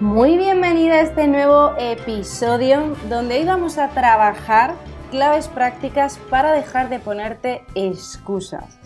[0.00, 4.74] Muy bienvenida a este nuevo episodio donde hoy vamos a trabajar
[5.12, 8.76] claves prácticas para dejar de ponerte excusas.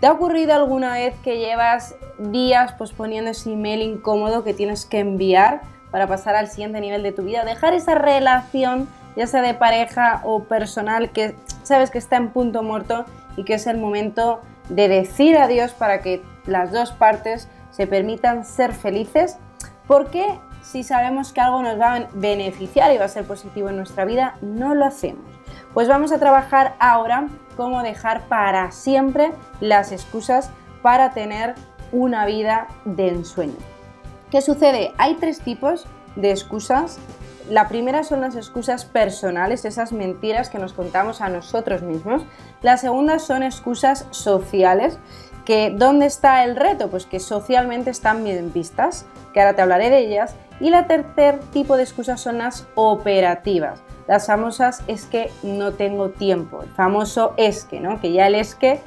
[0.00, 4.98] ¿Te ha ocurrido alguna vez que llevas días posponiendo ese email incómodo que tienes que
[4.98, 5.60] enviar
[5.92, 7.44] para pasar al siguiente nivel de tu vida?
[7.44, 12.64] Dejar esa relación, ya sea de pareja o personal, que sabes que está en punto
[12.64, 13.04] muerto
[13.36, 18.44] y que es el momento de decir adiós para que las dos partes se permitan
[18.44, 19.38] ser felices.
[19.86, 20.26] Porque
[20.66, 24.04] si sabemos que algo nos va a beneficiar y va a ser positivo en nuestra
[24.04, 25.24] vida, no lo hacemos.
[25.72, 30.50] Pues vamos a trabajar ahora cómo dejar para siempre las excusas
[30.82, 31.54] para tener
[31.92, 33.56] una vida de ensueño.
[34.30, 34.92] ¿Qué sucede?
[34.98, 35.86] Hay tres tipos
[36.16, 36.98] de excusas.
[37.48, 42.24] La primera son las excusas personales, esas mentiras que nos contamos a nosotros mismos.
[42.60, 44.98] La segunda son excusas sociales,
[45.44, 46.90] que ¿dónde está el reto?
[46.90, 50.34] Pues que socialmente están bien vistas, que ahora te hablaré de ellas.
[50.60, 53.82] Y la tercer tipo de excusas son las operativas.
[54.06, 56.62] Las famosas es que no tengo tiempo.
[56.62, 58.00] El famoso es que, ¿no?
[58.00, 58.80] Que ya el es que.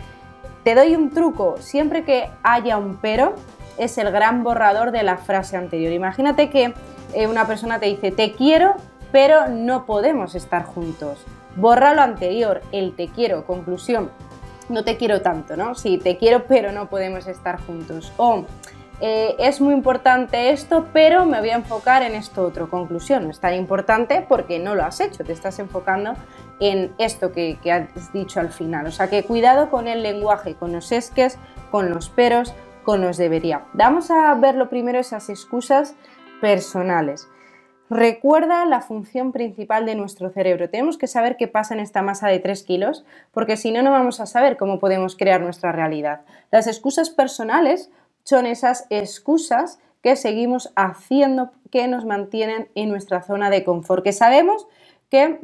[0.63, 1.57] Te doy un truco.
[1.59, 3.35] Siempre que haya un pero,
[3.77, 5.91] es el gran borrador de la frase anterior.
[5.93, 6.73] Imagínate que
[7.13, 8.75] eh, una persona te dice te quiero,
[9.11, 11.25] pero no podemos estar juntos.
[11.55, 14.11] Borra lo anterior, el te quiero, conclusión.
[14.67, 15.73] No te quiero tanto, ¿no?
[15.73, 18.13] Sí, te quiero, pero no podemos estar juntos.
[18.17, 18.45] O
[19.01, 22.69] eh, es muy importante esto, pero me voy a enfocar en esto otro.
[22.69, 26.13] Conclusión, no es tan importante porque no lo has hecho, te estás enfocando
[26.59, 28.87] en esto que, has dicho al final.
[28.87, 31.37] O sea que cuidado con el lenguaje, con los esques,
[31.71, 33.65] con los peros, con los debería.
[33.73, 35.95] Vamos a ver lo primero esas excusas
[36.41, 37.27] personales.
[37.89, 40.69] Recuerda la función principal de nuestro cerebro.
[40.69, 43.91] Tenemos que saber qué pasa en esta masa de 3 kilos, porque si no, no
[43.91, 46.21] vamos a saber cómo podemos crear nuestra realidad.
[46.51, 47.89] Las excusas personales
[48.29, 54.13] son esas excusas que seguimos haciendo que nos mantienen en nuestra zona de confort, que
[54.13, 54.67] sabemos
[55.09, 55.39] que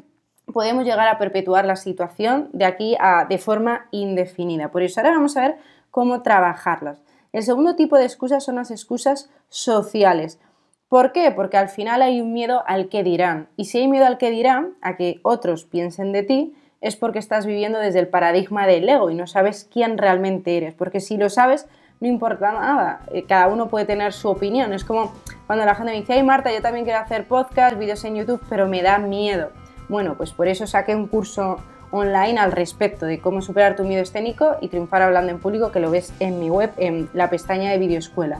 [0.53, 4.69] podemos llegar a perpetuar la situación de aquí a de forma indefinida.
[4.69, 5.57] Por eso ahora vamos a ver
[5.90, 7.01] cómo trabajarlas.
[7.34, 10.40] El segundo tipo de excusas son las excusas sociales.
[10.88, 11.31] ¿Por qué?
[11.31, 13.50] Porque al final hay un miedo al que dirán.
[13.57, 17.17] Y si hay miedo al que dirán, a que otros piensen de ti, es porque
[17.17, 20.75] estás viviendo desde el paradigma del ego y no sabes quién realmente eres.
[20.75, 21.67] Porque si lo sabes,
[22.00, 24.74] no importa nada, eh, cada uno puede tener su opinión.
[24.74, 25.14] Es como
[25.48, 28.42] cuando la gente me dice, ay Marta, yo también quiero hacer podcast, vídeos en YouTube,
[28.50, 29.52] pero me da miedo.
[29.88, 31.58] Bueno, pues por eso saqué un curso
[31.92, 35.80] online al respecto de cómo superar tu miedo escénico y triunfar hablando en público, que
[35.80, 38.40] lo ves en mi web, en la pestaña de videoescuela.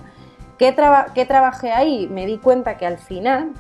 [0.58, 0.76] ¿Qué,
[1.14, 2.08] ¿Qué trabajé ahí?
[2.08, 3.52] Me di cuenta que al final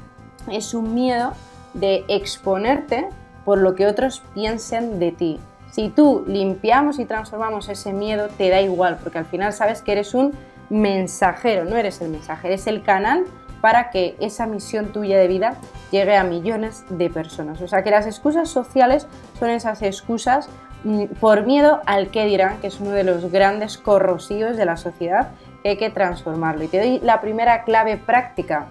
[0.52, 1.34] es un miedo
[1.74, 3.08] de exponerte
[3.44, 5.40] por lo que otros piensen de ti.
[5.76, 9.92] Si tú limpiamos y transformamos ese miedo, te da igual, porque al final sabes que
[9.92, 10.32] eres un
[10.70, 13.26] mensajero, no eres el mensaje, eres el canal
[13.60, 15.56] para que esa misión tuya de vida
[15.92, 17.62] llegue a millones de personas.
[17.62, 19.06] O sea que las excusas sociales
[19.38, 20.48] son esas excusas
[20.86, 24.78] mm, por miedo al que dirán, que es uno de los grandes corrosivos de la
[24.78, 25.32] sociedad,
[25.62, 26.64] que hay que transformarlo.
[26.64, 28.68] Y te doy la primera clave práctica,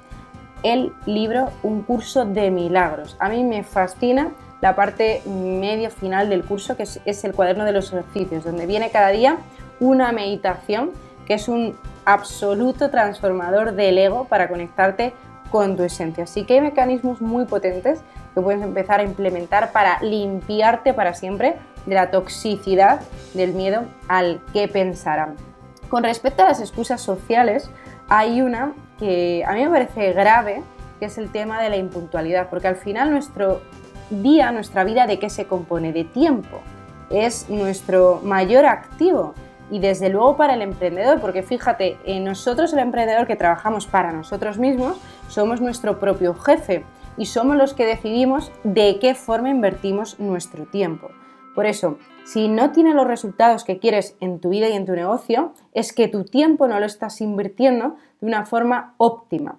[0.62, 3.14] el libro Un curso de milagros.
[3.20, 4.30] A mí me fascina
[4.64, 8.88] la parte medio final del curso, que es, el cuaderno de los ejercicios, donde viene
[8.88, 9.36] cada día
[9.78, 10.90] una meditación,
[11.26, 11.76] que es un
[12.06, 15.12] absoluto transformador del ego para conectarte
[15.50, 16.24] con tu esencia.
[16.24, 18.00] Así que hay mecanismos muy potentes
[18.32, 23.02] que puedes empezar a implementar para limpiarte para siempre de la toxicidad
[23.34, 25.36] del miedo al que pensarán.
[25.90, 27.70] Con respecto a las excusas sociales,
[28.08, 30.62] hay una que a mí me parece grave,
[31.00, 33.60] que es el tema de la impuntualidad, porque al final nuestro
[34.10, 35.92] día, nuestra vida, ¿de qué se compone?
[35.92, 36.60] De tiempo.
[37.10, 39.34] Es nuestro mayor activo.
[39.70, 44.58] Y desde luego para el emprendedor, porque fíjate, nosotros el emprendedor que trabajamos para nosotros
[44.58, 44.98] mismos,
[45.28, 46.84] somos nuestro propio jefe
[47.16, 51.08] y somos los que decidimos de qué forma invertimos nuestro tiempo.
[51.54, 54.92] Por eso, si no tienes los resultados que quieres en tu vida y en tu
[54.92, 59.58] negocio, es que tu tiempo no lo estás invirtiendo de una forma óptima.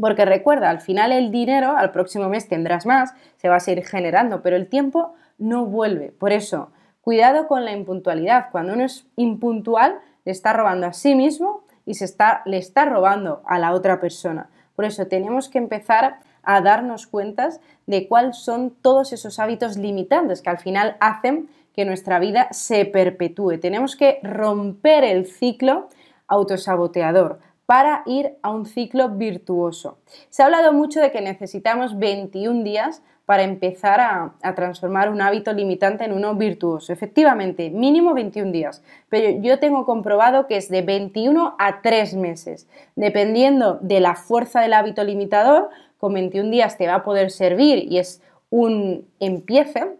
[0.00, 3.84] Porque recuerda, al final el dinero, al próximo mes tendrás más, se va a seguir
[3.84, 6.12] generando, pero el tiempo no vuelve.
[6.12, 6.70] Por eso,
[7.02, 8.50] cuidado con la impuntualidad.
[8.50, 12.84] Cuando uno es impuntual, le está robando a sí mismo y se está, le está
[12.84, 14.48] robando a la otra persona.
[14.76, 20.42] Por eso tenemos que empezar a darnos cuentas de cuáles son todos esos hábitos limitantes
[20.42, 23.58] que al final hacen que nuestra vida se perpetúe.
[23.58, 25.88] Tenemos que romper el ciclo
[26.28, 27.40] autosaboteador
[27.72, 29.96] para ir a un ciclo virtuoso.
[30.28, 35.54] Se ha hablado mucho de que necesitamos 21 días para empezar a, transformar un hábito
[35.54, 36.92] limitante en uno virtuoso.
[36.92, 42.68] Efectivamente, mínimo 21 días, pero yo tengo comprobado que es de 21 a 3 meses.
[42.94, 47.90] Dependiendo de la fuerza del hábito limitador, con 21 días te va a poder servir
[47.90, 48.20] y es
[48.50, 49.96] un empiece,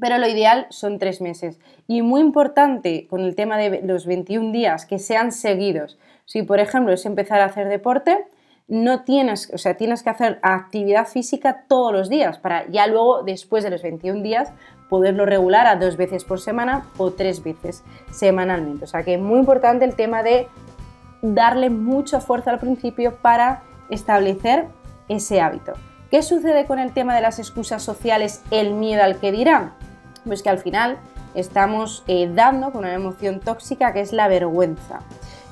[0.00, 1.60] pero lo ideal son 3 meses.
[1.86, 5.98] Y muy importante con el tema de los 21 días, que sean seguidos.
[6.30, 8.24] Si, por ejemplo, es empezar a hacer deporte,
[8.68, 13.24] no tienes, o sea, tienes que hacer actividad física todos los días para ya luego,
[13.24, 14.52] después de los 21 días,
[14.88, 17.82] poderlo regular a dos veces por semana o tres veces
[18.12, 18.84] semanalmente.
[18.84, 20.46] O sea que es muy importante el tema de
[21.20, 24.66] darle mucha fuerza al principio para establecer
[25.08, 25.72] ese hábito.
[26.12, 29.72] ¿Qué sucede con el tema de las excusas sociales, el miedo al que dirán?
[30.24, 30.96] Pues que al final
[31.34, 35.00] estamos eh, dando con una emoción tóxica que es la vergüenza.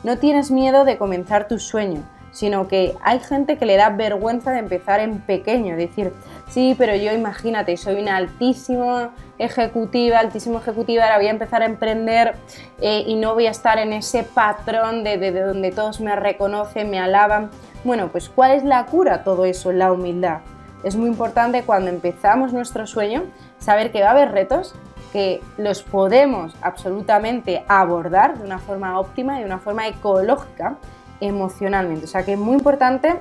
[0.04, 4.52] No tienes miedo de comenzar tu sueño, sino que hay gente que le da vergüenza
[4.52, 6.12] de empezar en pequeño, decir,
[6.48, 11.66] sí, pero yo imagínate, soy una altísima ejecutiva, altísimo ejecutiva, ahora voy a empezar a
[11.66, 12.34] emprender
[12.80, 16.90] eh, y no voy a estar en ese patrón de, de, donde todos me reconocen,
[16.90, 17.50] me alaban.
[17.84, 19.72] Bueno, pues ¿cuál es la cura todo eso?
[19.72, 20.40] La humildad.
[20.84, 23.24] Es muy importante cuando empezamos nuestro sueño
[23.58, 24.74] saber que va a haber retos,
[25.12, 30.76] que los podemos absolutamente abordar de una forma óptima y de una forma ecológica
[31.20, 32.04] emocionalmente.
[32.04, 33.20] O sea que es muy importante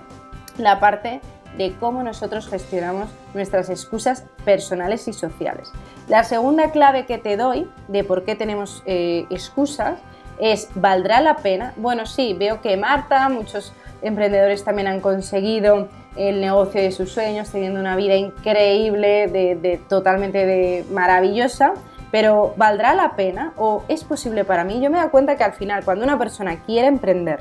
[0.57, 1.21] la parte
[1.57, 5.71] de cómo nosotros gestionamos nuestras excusas personales y sociales.
[6.07, 9.99] La segunda clave que te doy de por qué tenemos eh, excusas
[10.39, 11.73] es, ¿valdrá la pena?
[11.77, 15.87] Bueno, sí, veo que Marta, muchos emprendedores también han conseguido
[16.17, 21.73] el negocio de sus sueños, teniendo una vida increíble, de, totalmente de maravillosa,
[22.11, 24.79] pero ¿valdrá la pena o es posible para mí?
[24.81, 27.39] Yo me doy cuenta que al final cuando una persona quiere emprender,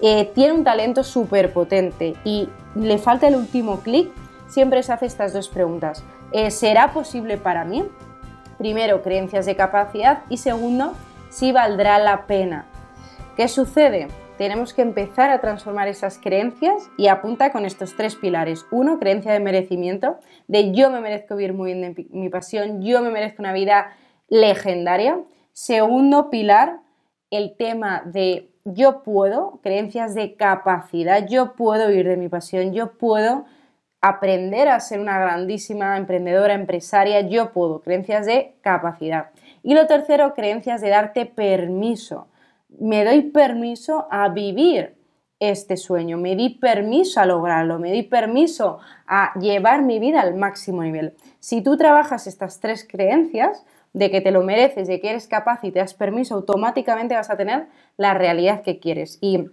[0.00, 4.10] eh, tiene un talento súper potente y le falta el último clic,
[4.46, 6.04] siempre se hace estas dos preguntas.
[6.32, 7.84] Eh, ¿Será posible para mí?
[8.58, 10.92] Primero, creencias de capacidad y segundo,
[11.30, 12.66] si valdrá la pena.
[13.36, 14.08] ¿Qué sucede?
[14.38, 18.66] Tenemos que empezar a transformar esas creencias y apunta con estos tres pilares.
[18.70, 23.02] Uno, creencia de merecimiento, de yo me merezco vivir muy bien de mi pasión, yo
[23.02, 23.96] me merezco una vida
[24.28, 25.20] legendaria.
[25.52, 26.78] Segundo pilar,
[27.32, 32.92] el tema de yo puedo, creencias de capacidad, yo puedo vivir de mi pasión, yo
[32.96, 33.44] puedo
[34.00, 39.30] aprender a ser una grandísima emprendedora, empresaria, yo puedo, creencias de capacidad.
[39.64, 42.28] Y lo tercero, creencias de darte permiso.
[42.68, 44.96] Me doy permiso a vivir
[45.40, 50.34] este sueño, me di permiso a lograrlo, me di permiso a llevar mi vida al
[50.34, 51.14] máximo nivel.
[51.38, 55.64] Si tú trabajas estas tres creencias, de que te lo mereces, de que eres capaz
[55.64, 59.18] y te das permiso, automáticamente vas a tener la realidad que quieres.
[59.20, 59.46] Y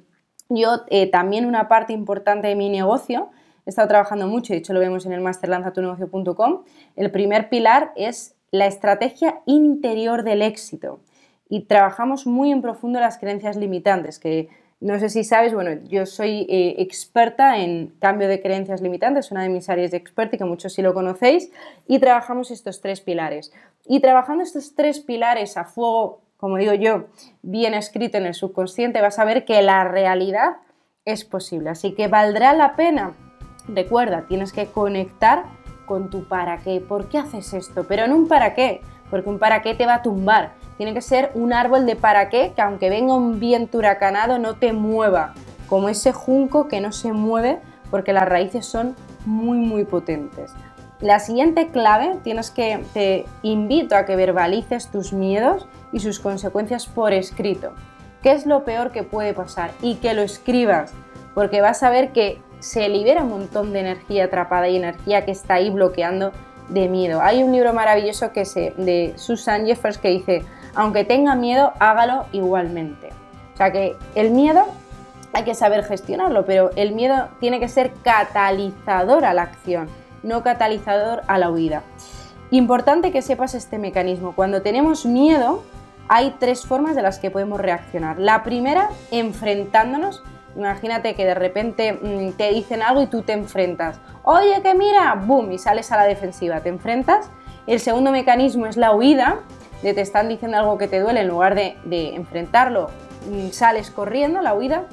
[0.49, 3.29] yo eh, también una parte importante de mi negocio,
[3.65, 6.63] he estado trabajando mucho, de hecho lo vemos en el máster lanzatunegocio.com,
[6.95, 10.99] el primer pilar es la estrategia interior del éxito.
[11.47, 14.49] Y trabajamos muy en profundo las creencias limitantes, que
[14.81, 19.43] no sé si sabes, bueno, yo soy eh, experta en cambio de creencias limitantes, una
[19.43, 21.49] de mis áreas de experta y que muchos sí lo conocéis,
[21.87, 23.53] y trabajamos estos tres pilares.
[23.87, 27.05] Y trabajando estos tres pilares a fuego, como digo yo,
[27.41, 30.57] bien escrito en el subconsciente, vas a ver que la realidad
[31.05, 31.69] es posible.
[31.69, 33.13] Así que valdrá la pena.
[33.67, 35.45] Recuerda, tienes que conectar
[35.85, 36.81] con tu para qué.
[36.81, 37.85] ¿Por qué haces esto?
[37.87, 41.01] Pero no un para qué, porque un para qué te va a tumbar tiene que
[41.01, 45.33] ser un árbol de para qué que aunque venga un viento huracanado no te mueva,
[45.67, 47.59] como ese junco que no se mueve
[47.91, 50.53] porque las raíces son muy muy potentes.
[51.01, 56.87] La siguiente clave tienes que te invito a que verbalices tus miedos y sus consecuencias
[56.87, 57.73] por escrito.
[58.21, 59.71] ¿Qué es lo peor que puede pasar?
[59.81, 60.93] Y que lo escribas,
[61.33, 65.31] porque vas a ver que se libera un montón de energía atrapada y energía que
[65.31, 66.31] está ahí bloqueando
[66.69, 67.21] de miedo.
[67.21, 70.43] Hay un libro maravilloso que se, de Susan Jeffers que dice,
[70.75, 73.09] aunque tenga miedo, hágalo igualmente.
[73.53, 74.65] O sea que el miedo
[75.33, 79.89] hay que saber gestionarlo, pero el miedo tiene que ser catalizador a la acción,
[80.23, 81.83] no catalizador a la huida.
[82.51, 84.33] Importante que sepas este mecanismo.
[84.33, 85.63] Cuando tenemos miedo,
[86.07, 88.19] hay tres formas de las que podemos reaccionar.
[88.19, 90.23] La primera, enfrentándonos.
[90.55, 93.99] Imagínate que de repente mm, te dicen algo y tú te enfrentas.
[94.23, 97.29] Oye, que mira, boom, y sales a la defensiva, te enfrentas.
[97.67, 99.39] El segundo mecanismo es la huida,
[99.85, 102.89] de te están diciendo algo que te duele, en lugar de, enfrentarlo,
[103.29, 104.85] mm, sales corriendo, la huida.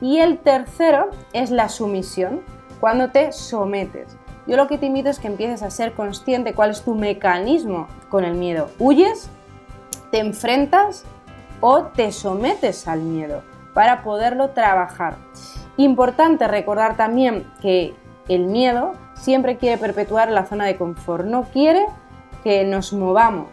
[0.00, 2.40] Y el tercero es la sumisión.
[2.80, 4.16] cuando te sometes.
[4.46, 7.88] Yo lo que te invito es que empieces a ser consciente cuál es tu mecanismo
[8.08, 8.70] con el miedo.
[8.78, 9.28] ¿Huyes?
[10.12, 11.04] ¿Te enfrentas?
[11.60, 13.42] ¿O te sometes al miedo
[13.74, 15.16] para poderlo trabajar?
[15.76, 17.96] Importante recordar también que
[18.28, 21.84] el miedo siempre quiere perpetuar la zona de confort, no quiere
[22.44, 23.48] que nos movamos.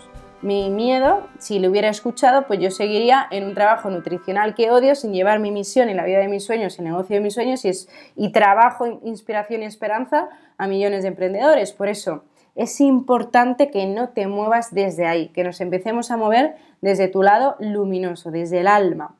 [0.46, 4.94] Mi miedo, si lo hubiera escuchado, pues yo seguiría en un trabajo nutricional que odio
[4.94, 7.66] sin llevar mi misión y la vida de mis sueños, el negocio de mis sueños
[7.66, 7.72] y,
[8.16, 11.72] y trabajo, inspiración y esperanza a millones de emprendedores.
[11.72, 16.58] Por eso es importante que no te muevas desde ahí, que nos empecemos a mover
[16.80, 19.16] desde tu lado luminoso, desde el alma.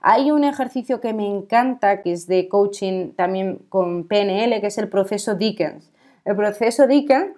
[0.00, 4.78] Hay un ejercicio que me encanta, que es de coaching también con PNL, que es
[4.78, 5.90] el proceso Dickens.
[6.24, 7.32] El proceso Dickens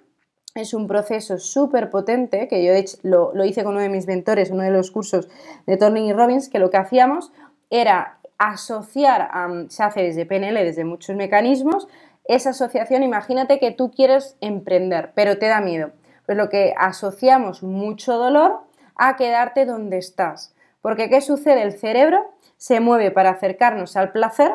[0.55, 3.89] es un proceso súper potente, que yo de hecho lo, lo, hice con uno de
[3.89, 5.29] mis mentores, uno de los cursos
[5.65, 7.31] de Turning y Robbins, que lo que hacíamos
[7.69, 9.29] era asociar,
[9.69, 11.87] se hace desde PNL, desde muchos mecanismos,
[12.25, 15.91] esa asociación, imagínate que tú quieres emprender, pero te da miedo.
[16.25, 18.61] Pues lo que asociamos mucho dolor
[18.95, 20.53] a quedarte donde estás.
[20.81, 21.61] Porque ¿qué sucede?
[21.61, 24.53] El cerebro se mueve para acercarnos al placer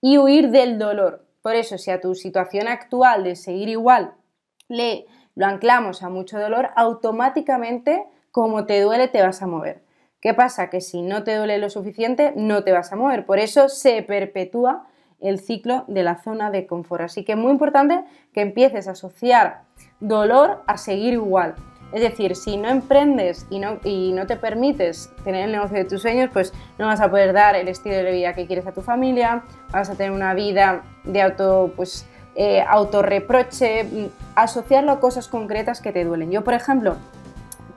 [0.00, 1.24] y huir del dolor.
[1.42, 4.14] Por eso, si a tu situación actual de seguir igual
[4.68, 5.06] le
[5.38, 9.84] lo anclamos a mucho dolor, automáticamente, como te duele, te vas a mover.
[10.20, 10.68] ¿Qué pasa?
[10.68, 13.24] Que si no te duele lo suficiente, no te vas a mover.
[13.24, 14.88] Por eso se perpetúa
[15.20, 17.02] el ciclo de la zona de confort.
[17.02, 18.02] Así que es muy importante
[18.34, 19.62] que empieces a asociar
[20.00, 21.54] dolor a seguir igual.
[21.92, 25.84] Es decir, si no emprendes y no, y no te permites tener el negocio de
[25.84, 28.72] tus sueños, pues no vas a poder dar el estilo de vida que quieres a
[28.72, 32.08] tu familia, vas a tener una vida de auto, pues,
[32.40, 36.30] eh, autorreproche, mm, asociarlo a cosas concretas que te duelen.
[36.30, 36.94] Yo, por ejemplo,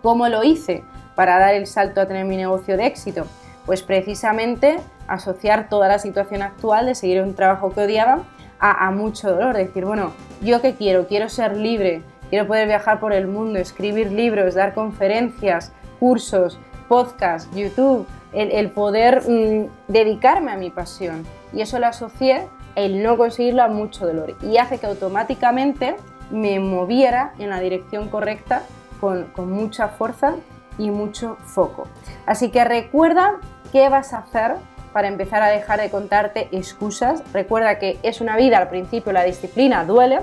[0.04, 0.84] ¿cómo lo hice
[1.16, 3.26] para dar el salto a tener mi negocio de éxito?
[3.66, 8.20] Pues precisamente asociar toda la situación actual de seguir un trabajo que odiaba
[8.60, 9.58] a, mucho dolor.
[9.58, 11.08] Decir, bueno, ¿yo qué quiero?
[11.08, 17.50] Quiero ser libre, Quiero poder viajar por el mundo, escribir libros, dar conferencias, cursos, podcasts,
[17.54, 21.26] YouTube, el, poder mm, dedicarme a mi pasión.
[21.52, 24.36] Y eso lo asocié, el no conseguirlo, a mucho dolor.
[24.42, 25.96] Y hace que automáticamente
[26.30, 28.64] me moviera en la dirección correcta
[29.00, 30.36] con, con mucha fuerza
[30.78, 31.88] y mucho foco.
[32.26, 33.40] Así que recuerda
[33.72, 34.56] qué vas a hacer
[34.94, 37.24] para empezar a dejar de contarte excusas.
[37.34, 40.20] Recuerda que es una vida, al principio la disciplina duele,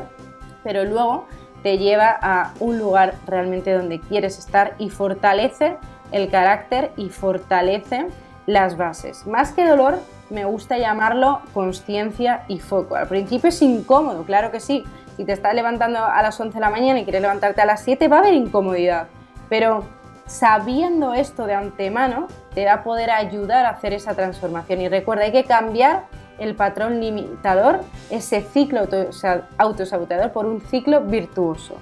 [0.62, 1.26] pero luego
[1.62, 5.76] te lleva a un lugar realmente donde quieres estar y fortalece
[6.12, 8.06] el carácter y fortalece
[8.48, 9.26] las bases.
[9.26, 10.00] Más que dolor,
[10.30, 12.96] me gusta llamarlo conciencia y foco.
[12.96, 14.84] Al principio es incómodo, claro que sí.
[15.18, 17.82] Si te estás levantando a las 11 de la mañana y quieres levantarte a las
[17.82, 19.08] 7, va a haber incomodidad.
[19.50, 19.84] Pero
[20.24, 24.80] sabiendo esto de antemano, te va a poder ayudar a hacer esa transformación.
[24.80, 26.06] Y recuerda, hay que cambiar
[26.38, 28.80] el patrón limitador, ese ciclo
[29.58, 31.74] autosabotador por un ciclo virtuoso.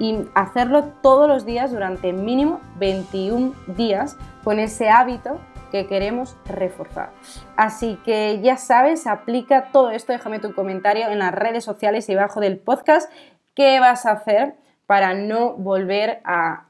[0.00, 5.38] Y hacerlo todos los días durante mínimo 21 días con ese hábito
[5.70, 7.10] que queremos reforzar.
[7.56, 12.14] Así que ya sabes, aplica todo esto, déjame tu comentario en las redes sociales y
[12.14, 13.10] debajo del podcast,
[13.54, 14.54] qué vas a hacer
[14.86, 16.64] para no volver a,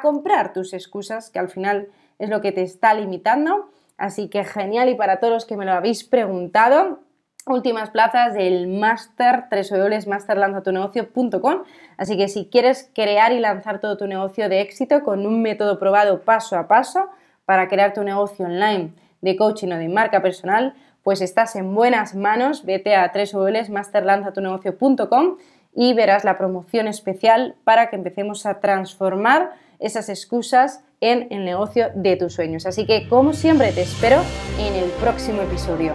[0.00, 1.88] comprar tus excusas, que al final
[2.18, 5.64] es lo que te está limitando Así que genial y para todos los que me
[5.64, 7.00] lo habéis preguntado,
[7.46, 11.62] últimas plazas del máster www.masterlanzatunegocio.com.
[11.96, 15.78] Así que si quieres crear y lanzar todo tu negocio de éxito con un método
[15.78, 17.08] probado paso a paso
[17.44, 22.14] para crear tu negocio online de coaching o de marca personal, pues estás en buenas
[22.14, 22.64] manos.
[22.64, 25.36] Vete a www.masterlanzatunegocio.com
[25.74, 31.90] y verás la promoción especial para que empecemos a transformar esas excusas en el negocio
[31.94, 32.66] de tus sueños.
[32.66, 34.22] Así que, como siempre, te espero
[34.58, 35.92] en el próximo episodio.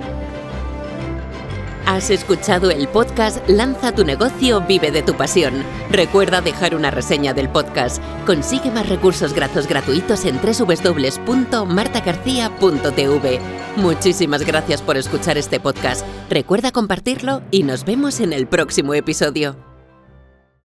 [1.90, 5.64] Has escuchado el podcast Lanza tu negocio, vive de tu pasión.
[5.90, 8.00] Recuerda dejar una reseña del podcast.
[8.28, 13.40] Consigue más recursos gratos gratuitos en www.martagarcía.tv.
[13.78, 16.06] Muchísimas gracias por escuchar este podcast.
[16.30, 19.69] Recuerda compartirlo y nos vemos en el próximo episodio.